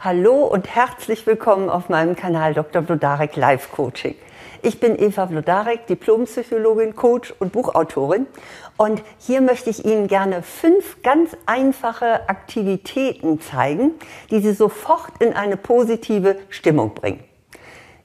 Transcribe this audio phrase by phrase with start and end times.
[0.00, 2.82] Hallo und herzlich willkommen auf meinem Kanal Dr.
[2.82, 4.14] Blodarek Live Coaching.
[4.62, 8.28] Ich bin Eva Blodarek, Diplompsychologin, Coach und Buchautorin.
[8.76, 13.90] Und hier möchte ich Ihnen gerne fünf ganz einfache Aktivitäten zeigen,
[14.30, 17.24] die Sie sofort in eine positive Stimmung bringen.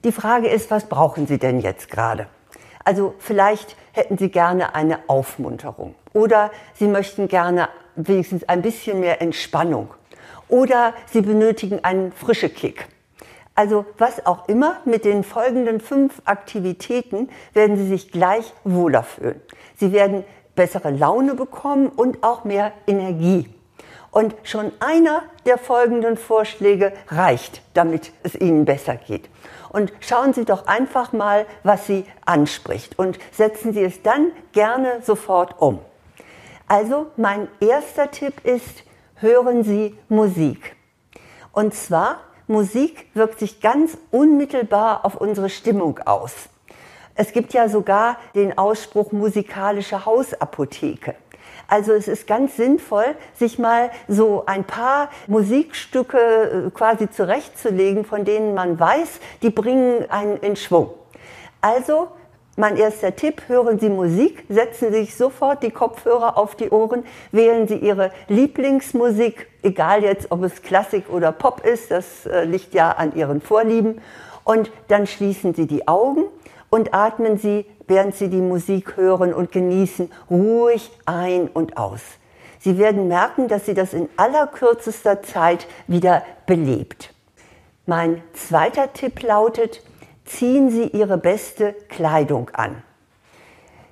[0.02, 2.26] Die Frage ist, was brauchen Sie denn jetzt gerade?
[2.84, 9.22] Also vielleicht hätten Sie gerne eine Aufmunterung oder Sie möchten gerne wenigstens ein bisschen mehr
[9.22, 9.94] Entspannung
[10.48, 12.86] oder Sie benötigen einen frische Kick.
[13.54, 19.40] Also was auch immer, mit den folgenden fünf Aktivitäten werden Sie sich gleich wohler fühlen.
[19.76, 20.24] Sie werden
[20.56, 23.48] bessere Laune bekommen und auch mehr Energie.
[24.10, 29.28] Und schon einer der folgenden Vorschläge reicht, damit es Ihnen besser geht.
[29.70, 35.00] Und schauen Sie doch einfach mal, was Sie anspricht und setzen Sie es dann gerne
[35.02, 35.80] sofort um.
[36.68, 38.84] Also mein erster Tipp ist,
[39.16, 40.76] hören Sie Musik.
[41.52, 46.32] Und zwar, Musik wirkt sich ganz unmittelbar auf unsere Stimmung aus.
[47.14, 51.14] Es gibt ja sogar den Ausspruch musikalische Hausapotheke.
[51.68, 58.24] Also es ist ganz sinnvoll, sich mal so ein paar Musikstücke äh, quasi zurechtzulegen, von
[58.24, 60.90] denen man weiß, die bringen einen in Schwung.
[61.60, 62.08] Also
[62.56, 67.04] mein erster Tipp, hören Sie Musik, setzen Sie sich sofort die Kopfhörer auf die Ohren,
[67.32, 72.74] wählen Sie Ihre Lieblingsmusik, egal jetzt, ob es Klassik oder Pop ist, das äh, liegt
[72.74, 74.00] ja an Ihren Vorlieben.
[74.44, 76.24] Und dann schließen Sie die Augen
[76.70, 82.02] und atmen Sie, während Sie die Musik hören und genießen, ruhig ein und aus.
[82.60, 87.12] Sie werden merken, dass Sie das in allerkürzester Zeit wieder belebt.
[87.86, 89.82] Mein zweiter Tipp lautet,
[90.24, 92.82] ziehen Sie Ihre beste Kleidung an.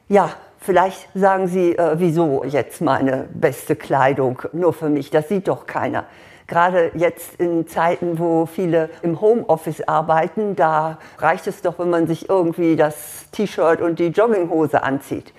[0.09, 5.11] Ja, vielleicht sagen Sie, äh, wieso jetzt meine beste Kleidung nur für mich?
[5.11, 6.07] Das sieht doch keiner.
[6.47, 12.07] Gerade jetzt in Zeiten, wo viele im Homeoffice arbeiten, da reicht es doch, wenn man
[12.07, 15.33] sich irgendwie das T-Shirt und die Jogginghose anzieht.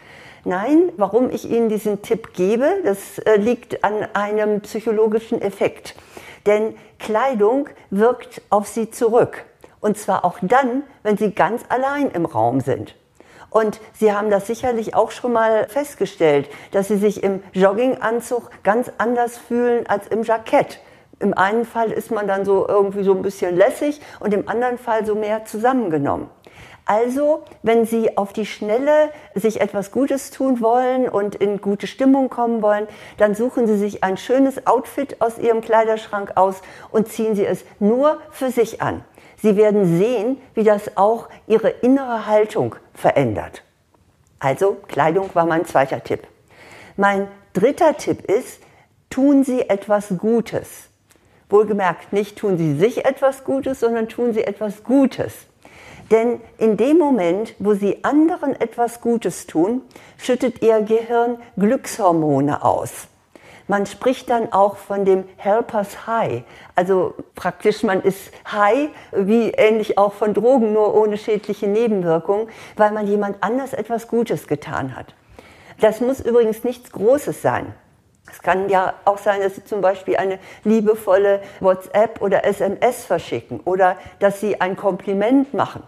[0.46, 5.96] Nein, warum ich Ihnen diesen Tipp gebe, das äh, liegt an einem psychologischen Effekt.
[6.46, 9.46] Denn Kleidung wirkt auf Sie zurück.
[9.84, 12.96] Und zwar auch dann, wenn sie ganz allein im Raum sind.
[13.50, 18.90] Und Sie haben das sicherlich auch schon mal festgestellt, dass Sie sich im Jogginganzug ganz
[18.98, 20.80] anders fühlen als im Jackett.
[21.20, 24.78] Im einen Fall ist man dann so irgendwie so ein bisschen lässig und im anderen
[24.78, 26.30] Fall so mehr zusammengenommen.
[26.86, 32.30] Also, wenn Sie auf die Schnelle sich etwas Gutes tun wollen und in gute Stimmung
[32.30, 37.36] kommen wollen, dann suchen Sie sich ein schönes Outfit aus Ihrem Kleiderschrank aus und ziehen
[37.36, 39.04] Sie es nur für sich an.
[39.44, 43.62] Sie werden sehen, wie das auch Ihre innere Haltung verändert.
[44.40, 46.22] Also Kleidung war mein zweiter Tipp.
[46.96, 48.62] Mein dritter Tipp ist,
[49.10, 50.88] tun Sie etwas Gutes.
[51.50, 55.34] Wohlgemerkt, nicht tun Sie sich etwas Gutes, sondern tun Sie etwas Gutes.
[56.10, 59.82] Denn in dem Moment, wo Sie anderen etwas Gutes tun,
[60.18, 63.08] schüttet Ihr Gehirn Glückshormone aus.
[63.68, 66.44] Man spricht dann auch von dem Helpers High.
[66.76, 72.92] Also praktisch, man ist high, wie ähnlich auch von Drogen, nur ohne schädliche Nebenwirkungen, weil
[72.92, 75.16] man jemand anders etwas Gutes getan hat.
[75.80, 77.74] Das muss übrigens nichts Großes sein.
[78.32, 83.60] Es kann ja auch sein, dass Sie zum Beispiel eine liebevolle WhatsApp oder SMS verschicken
[83.66, 85.84] oder dass Sie ein Kompliment machen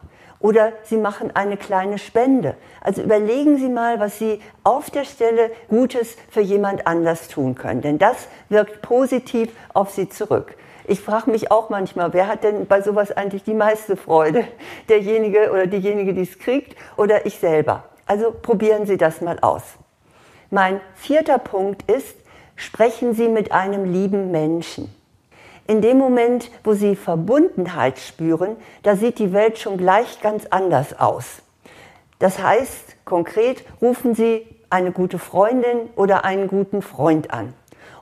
[0.45, 2.55] oder Sie machen eine kleine Spende.
[2.79, 7.81] Also überlegen Sie mal, was Sie auf der Stelle Gutes für jemand anders tun können,
[7.81, 10.55] denn das wirkt positiv auf Sie zurück.
[10.87, 14.43] Ich frage mich auch manchmal, wer hat denn bei sowas eigentlich die meiste Freude?
[14.87, 17.85] Derjenige oder diejenige, die es kriegt oder ich selber?
[18.05, 19.63] Also probieren Sie das mal aus.
[20.51, 22.15] Mein vierter Punkt ist,
[22.55, 24.93] sprechen Sie mit einem lieben Menschen.
[25.67, 30.99] In dem Moment, wo Sie Verbundenheit spüren, da sieht die Welt schon gleich ganz anders
[30.99, 31.41] aus.
[32.19, 37.53] Das heißt, konkret rufen Sie eine gute Freundin oder einen guten Freund an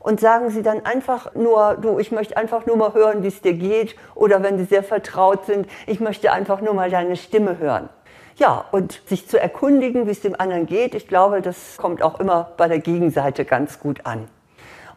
[0.03, 3.41] und sagen Sie dann einfach nur, du, ich möchte einfach nur mal hören, wie es
[3.41, 7.57] dir geht oder wenn Sie sehr vertraut sind, ich möchte einfach nur mal deine Stimme
[7.57, 7.89] hören.
[8.36, 12.19] Ja, und sich zu erkundigen, wie es dem anderen geht, ich glaube, das kommt auch
[12.19, 14.27] immer bei der Gegenseite ganz gut an.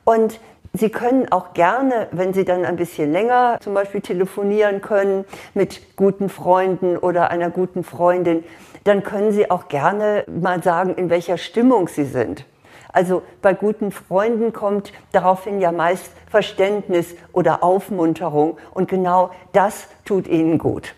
[0.04, 0.40] Und
[0.72, 5.24] Sie können auch gerne, wenn Sie dann ein bisschen länger zum Beispiel telefonieren können
[5.54, 8.44] mit guten Freunden oder einer guten Freundin,
[8.84, 12.44] dann können Sie auch gerne mal sagen, in welcher Stimmung Sie sind.
[12.92, 20.26] Also bei guten Freunden kommt daraufhin ja meist Verständnis oder Aufmunterung und genau das tut
[20.26, 20.94] ihnen gut.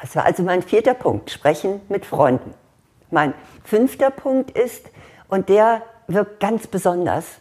[0.00, 2.54] Das war also mein vierter Punkt, sprechen mit Freunden.
[3.10, 3.34] Mein
[3.64, 4.90] fünfter Punkt ist,
[5.28, 7.39] und der wirkt ganz besonders,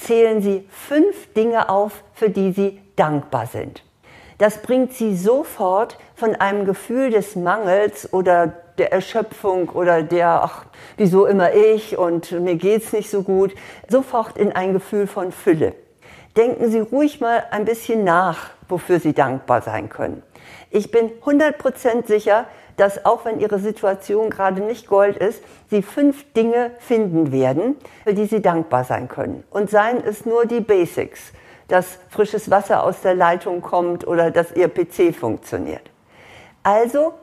[0.00, 3.82] zählen Sie fünf Dinge auf, für die Sie dankbar sind.
[4.40, 8.46] Das bringt sie sofort von einem Gefühl des Mangels oder
[8.78, 10.64] der Erschöpfung oder der, ach,
[10.96, 13.54] wieso immer ich und mir geht's nicht so gut,
[13.86, 15.74] sofort in ein Gefühl von Fülle.
[16.38, 20.22] Denken Sie ruhig mal ein bisschen nach, wofür Sie dankbar sein können.
[20.70, 22.46] Ich bin 100% sicher,
[22.76, 28.14] dass auch wenn Ihre Situation gerade nicht Gold ist, Sie fünf Dinge finden werden, für
[28.14, 29.44] die Sie dankbar sein können.
[29.50, 31.32] Und seien es nur die Basics,
[31.68, 35.90] dass frisches Wasser aus der Leitung kommt oder dass Ihr PC funktioniert.
[36.62, 37.14] Also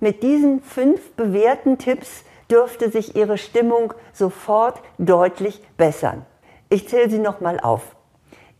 [0.00, 6.26] mit diesen fünf bewährten Tipps dürfte sich Ihre Stimmung sofort deutlich bessern.
[6.68, 7.82] Ich zähle sie nochmal auf.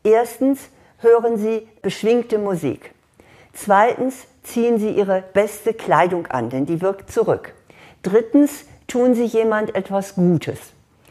[0.03, 0.69] Erstens
[1.05, 2.93] hören Sie beschwingte Musik.
[3.53, 7.55] Zweitens ziehen Sie Ihre beste Kleidung an, denn die wirkt zurück.
[8.03, 10.59] Drittens tun Sie jemand etwas Gutes.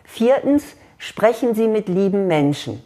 [0.03, 2.83] Viertens sprechen Sie mit lieben Menschen.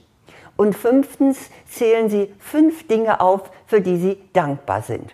[0.56, 5.14] Und fünftens zählen Sie fünf Dinge auf, für die Sie dankbar sind.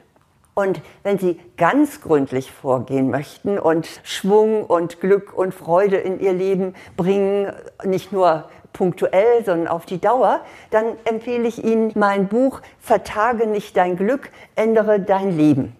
[0.56, 6.34] Und wenn Sie ganz gründlich vorgehen möchten und Schwung und Glück und Freude in Ihr
[6.34, 7.51] Leben bringen,
[7.84, 10.42] nicht nur punktuell, sondern auf die Dauer,
[10.72, 15.75] dann empfehle ich Ihnen mein Buch Vertage nicht dein Glück, ändere dein Leben.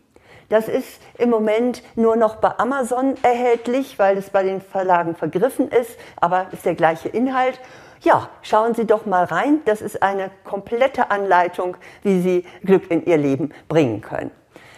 [0.50, 5.70] Das ist im Moment nur noch bei Amazon erhältlich, weil es bei den Verlagen vergriffen
[5.70, 7.60] ist, aber ist der gleiche Inhalt.
[8.02, 9.62] Ja, schauen Sie doch mal rein.
[9.66, 14.32] Das ist eine komplette Anleitung, wie Sie Glück in Ihr Leben bringen können.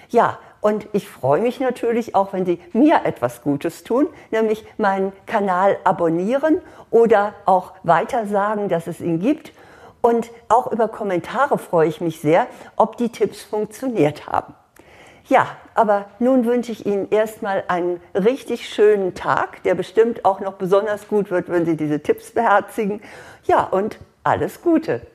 [0.09, 5.13] Ja, und ich freue mich natürlich auch, wenn Sie mir etwas Gutes tun, nämlich meinen
[5.27, 6.59] Kanal abonnieren
[6.89, 9.53] oder auch weiter sagen, dass es ihn gibt.
[10.01, 12.47] Und auch über Kommentare freue ich mich sehr,
[12.77, 14.55] ob die Tipps funktioniert haben.
[15.27, 15.45] Ja,
[15.75, 21.07] aber nun wünsche ich Ihnen erstmal einen richtig schönen Tag, der bestimmt auch noch besonders
[21.07, 23.03] gut wird, wenn Sie diese Tipps beherzigen.
[23.43, 25.05] Ja, und alles Gute.